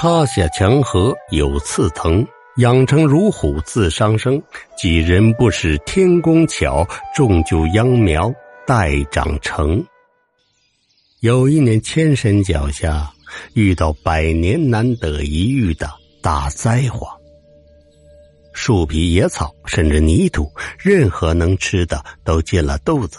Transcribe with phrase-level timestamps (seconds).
[0.00, 2.24] 插下墙河有刺藤，
[2.58, 4.40] 养成如虎自伤生。
[4.76, 8.32] 几人不识天公巧，种就秧苗
[8.64, 9.84] 待长成。
[11.18, 13.12] 有一年，千山脚下
[13.54, 15.90] 遇到百年难得一遇的
[16.22, 17.12] 大灾荒，
[18.52, 23.18] 树皮、野草，甚至泥土，任何能吃的都进了肚子。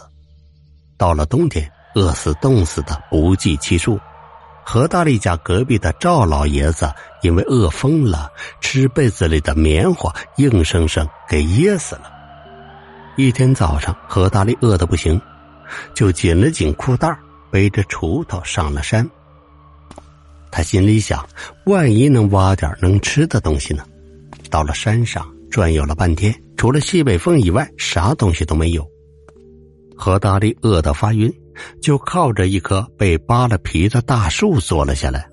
[0.98, 4.00] 到了冬天，饿死、冻死的不计其数。
[4.72, 6.88] 何大力家隔壁的赵老爷子
[7.24, 8.32] 因为饿疯了，
[8.62, 12.04] 吃被子里的棉花，硬生生给噎死了。
[13.18, 15.20] 一天早上，何大力饿得不行，
[15.96, 17.18] 就紧了紧裤带
[17.50, 19.10] 背着锄头上了山。
[20.52, 21.28] 他心里想：
[21.65, 23.84] 万一能挖点能吃的东西呢？
[24.51, 28.88] 到了山上转悠了半天，除了西北风以外，啥东西都没有。
[29.98, 31.34] 何大力饿得发晕，
[31.82, 35.28] 就靠着一棵被扒了皮的大树坐了下来。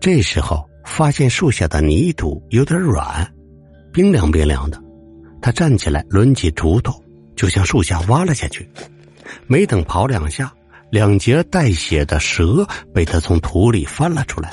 [0.00, 3.32] 这时候发现树下的泥土有点软，
[3.92, 4.82] 冰凉冰凉的。
[5.40, 6.92] 他站起来，抡起锄头
[7.36, 8.68] 就向树下挖了下去。
[9.46, 10.52] 没等刨两下。
[10.90, 14.50] 两节带血的蛇被他从土里翻了出来，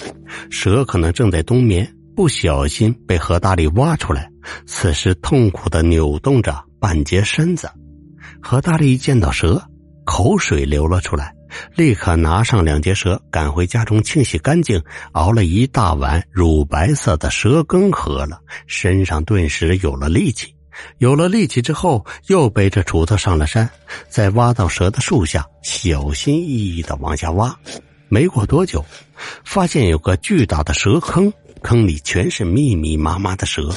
[0.49, 4.29] 蛇可能正在冬眠，不小心被何大力挖出来。
[4.65, 7.69] 此时痛苦的扭动着半截身子。
[8.41, 9.63] 何大力一见到蛇，
[10.05, 11.33] 口水流了出来，
[11.75, 14.81] 立刻拿上两节蛇，赶回家中清洗干净，
[15.13, 20.55] 熬了一大碗乳白色的蛇羹喝了，身上顿时有了力气。
[20.97, 23.69] 有了力气之后，又背着锄头上了山，
[24.09, 27.57] 在挖到蛇的树下，小心翼翼的往下挖。
[28.09, 28.85] 没过多久，
[29.43, 31.31] 发现有个巨大的蛇坑，
[31.63, 33.73] 坑里全是密密麻麻的蛇。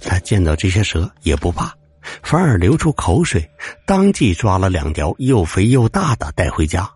[0.00, 1.74] 他见到这些蛇也不怕，
[2.22, 3.48] 反而流出口水，
[3.86, 6.90] 当即抓了两条又肥又大的带回家。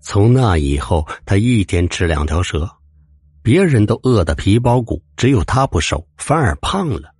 [0.00, 2.70] 从那以后，他一天吃两条蛇，
[3.42, 7.14] 别人都饿得皮包骨，只有他不瘦，反而胖了。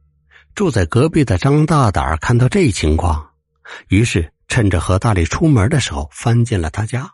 [0.54, 3.28] 住在隔壁的张大胆看到这情况，
[3.88, 7.08] 于是趁着何大力出门的时候翻进了他家。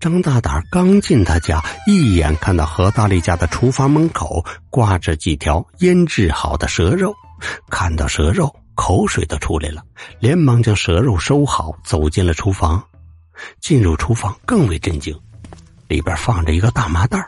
[0.00, 7.14] 张大胆刚进他家，一眼看到何大力家的厨房门口挂着几条腌制好的蛇肉，
[7.70, 9.82] 看到蛇肉，口水都出来了，
[10.20, 12.80] 连忙将蛇肉收好，走进了厨房。
[13.60, 15.18] 进入厨房更为震惊。
[15.88, 17.24] 里边放着一个大麻袋，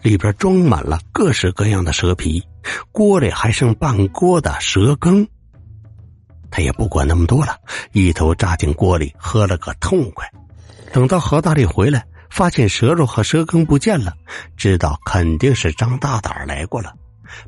[0.00, 2.42] 里边装满了各式各样的蛇皮，
[2.90, 5.26] 锅里还剩半锅的蛇羹。
[6.50, 7.56] 他也不管那么多了，
[7.92, 10.30] 一头扎进锅里喝了个痛快。
[10.92, 14.12] 等到何大力回来，发现蛇肉和蛇羹不见了，
[14.58, 16.92] 知道肯定是张大胆来过了。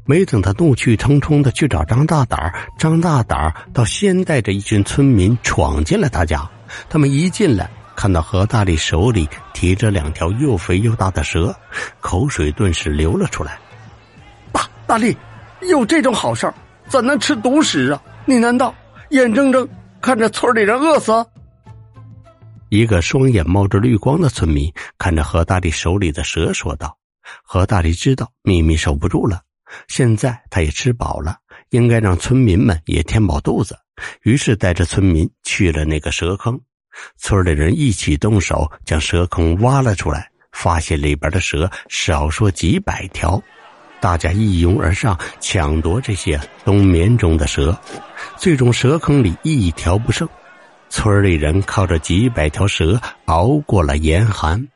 [0.04, 6.48] 没等他怒气冲冲的去找张大胆，张大胆倒先带着一群村民闯进了他家。
[6.88, 7.70] 他们一进来。
[7.96, 11.54] 看到何大力手里提着两条又肥又大的蛇，
[12.00, 13.56] 口水顿时流了出来。
[14.50, 15.16] 大大力，
[15.70, 16.52] 有这种好事
[16.88, 18.02] 怎能吃独食啊？
[18.26, 18.74] 你难道
[19.10, 19.66] 眼睁睁
[20.00, 21.12] 看着村里人饿死？
[22.68, 26.98] 一个双眼冒着绿光的村民看着何大力手里的蛇说道
[27.46, 29.40] ：“何大力知道秘密守不住了，
[29.88, 31.36] 现在他也吃饱了，
[31.70, 33.78] 应该让村民们也填饱肚子。”
[34.22, 36.60] 于是带着村民去了那个蛇坑。
[37.16, 43.40] 村里人一起动手，将蛇坑挖了出来，发现里边的蛇少说几百条，
[44.00, 47.76] 大家一拥而上抢夺这些冬眠中的蛇，
[48.36, 50.28] 最终蛇坑里一条不剩。
[50.88, 54.68] 村里人靠着几百条蛇熬过了严寒。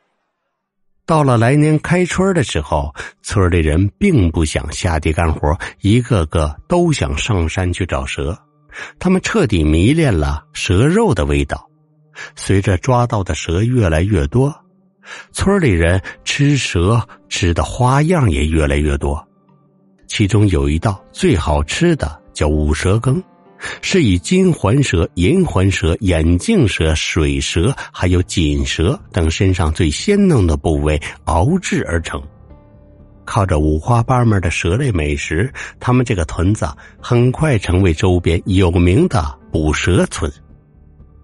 [1.09, 8.39] 到了来年开春的时候，村里人并不想下地干活，一个个都想上山去找蛇，
[8.99, 11.67] 他们彻底迷恋了蛇肉的味道。
[12.37, 14.55] 随着抓到的蛇越来越多，
[15.33, 19.27] 村里人吃蛇吃的花样也越来越多。
[20.09, 23.23] 其中有一道最好吃的叫五蛇羹，
[23.83, 32.23] 是以金环蛇、银环蛇、眼镜蛇、水蛇还有锦蛇等身上最鲜嫩的部位熬制而成。
[33.25, 36.67] 靠着五花八门的蛇类美食，他们这个屯子
[37.01, 40.33] 很快成为周边有名的捕蛇村。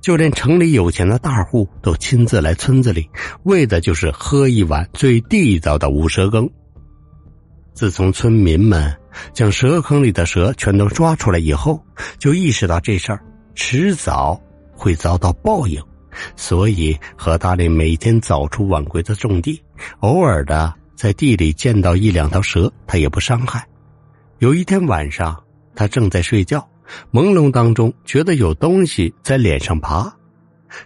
[0.03, 3.09] 就连城里有钱的大户都亲自来村子里，
[3.45, 6.47] 为的就是喝一碗最地道的五蛇羹。
[7.75, 8.97] 自从村民们
[9.33, 11.85] 将蛇坑里的蛇全都抓出来以后，
[12.19, 13.21] 就意识到这事儿
[13.55, 14.41] 迟早
[14.73, 15.83] 会遭到报应，
[16.37, 19.61] 所以何大力每天早出晚归的种地，
[20.01, 23.67] 偶尔的在地里见到一两条蛇，他也不伤害。
[24.39, 25.43] 有一天晚上，
[25.75, 26.67] 他正在睡觉。
[27.11, 30.15] 朦胧当中，觉得有东西在脸上爬，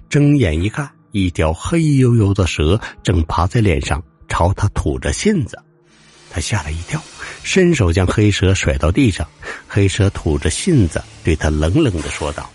[0.08, 5.58] 睁眼一看，一条黑黝黝的蛇正爬在脸上，朝他吐着信子。
[6.30, 7.00] 他吓了一跳，
[7.42, 9.26] 伸手将黑蛇甩到地上。
[9.66, 12.48] 黑蛇吐着信子，对他冷冷的说道：“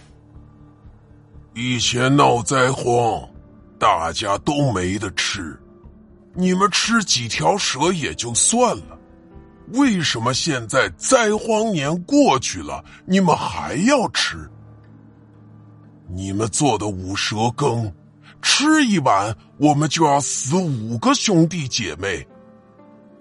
[1.55, 3.27] 以前闹灾荒，
[3.79, 5.59] 大家都没得吃，
[6.35, 8.97] 你们吃几条蛇也就算了，
[9.73, 14.49] 为什么现在灾荒年过去了，你们还要吃？
[16.09, 17.91] 你们做的五蛇羹，
[18.41, 22.25] 吃一碗我们就要死五个兄弟姐妹。”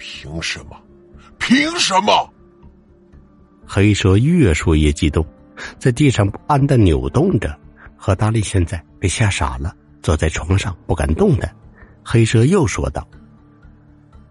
[0.03, 0.77] 凭什么？
[1.39, 2.29] 凭什么？
[3.65, 5.25] 黑蛇越说越激动，
[5.79, 7.57] 在地上不安的扭动着。
[7.97, 9.73] 何大力现在被吓傻了，
[10.03, 11.55] 坐在床上不敢动弹。
[12.05, 13.07] 黑蛇又说道：“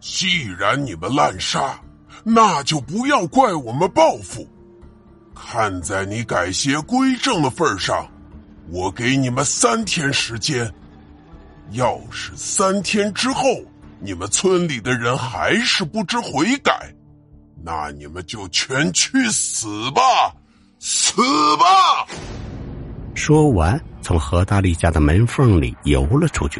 [0.02, 1.80] 既然你们滥杀，
[2.26, 4.46] 那就不要怪我们报复。
[5.34, 8.06] 看在你改邪归正的份上，
[8.68, 10.70] 我给你们三天时间。
[11.72, 13.48] 要是三天之后……”
[14.04, 16.92] 你们村里的人还是不知悔改，
[17.64, 20.02] 那你们就全去死吧，
[20.80, 21.22] 死
[21.58, 22.08] 吧！
[23.14, 26.60] 说完，从何大力家的门缝里游了出去。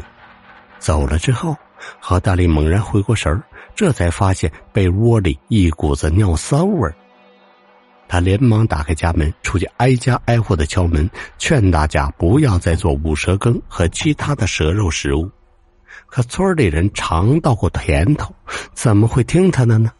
[0.78, 1.56] 走了之后，
[1.98, 3.42] 何大力猛然回过神儿，
[3.74, 6.94] 这才发现被窝里一股子尿骚味儿。
[8.06, 15.28] 他连忙打开家门，出去挨家挨户的敲门，劝大家不要再做五蛇羹和其他的蛇肉食物。
[16.12, 18.34] 可村里人尝到过甜头，
[18.74, 19.90] 怎么会听他的呢？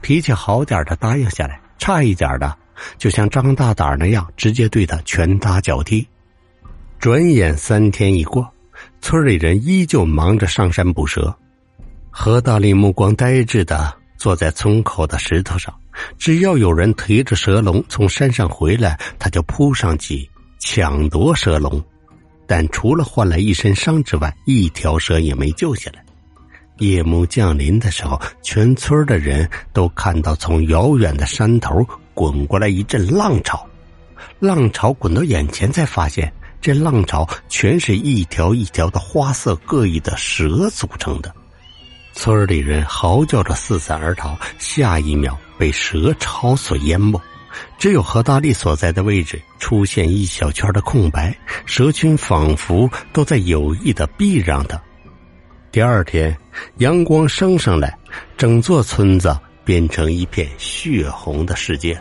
[0.00, 2.58] 脾气好点的答应下来，差一点的
[2.98, 6.04] 就像张大胆那样，直接对他拳打脚踢。
[6.98, 8.52] 转眼三天一过，
[9.00, 11.32] 村里人依旧忙着上山捕蛇。
[12.10, 15.72] 何大力目光呆滞的坐在村口的石头上，
[16.18, 20.28] 只要有人提着蛇笼从山上回来，他就扑上去
[20.58, 21.80] 抢夺蛇笼。
[22.46, 26.04] 但除了换来一身伤之外，一条蛇也没救下来。
[26.78, 33.64] 夜幕降临的时候，全村的人都看到从遥远的山头滚过来一阵浪潮，
[34.40, 41.32] 浪潮滚到眼前，才发现这浪潮全是一条一条的花色各异的蛇组成的。
[42.12, 47.20] 村里人嚎叫着四散而逃，下一秒被蛇潮所淹没。
[47.78, 51.36] 只有何大力所在的位置出现一小圈的空白，
[51.66, 54.80] 蛇群仿佛都在有意的避让他。
[55.70, 56.36] 第二天，
[56.78, 57.98] 阳光升上来，
[58.36, 62.00] 整座村子变成一片血红的世界，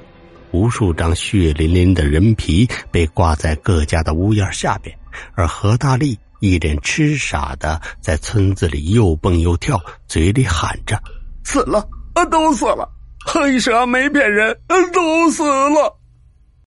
[0.52, 4.96] 无数张血淋淋的人皮被挂在各家的屋檐下边，
[5.34, 11.02] 而何大力一脸痴傻的在村子里又蹦又跳，嘴里喊着
[11.44, 11.84] ：“死了，
[12.30, 12.88] 都死了。”
[13.26, 14.58] 黑蛇没骗人，
[14.92, 15.98] 都死了。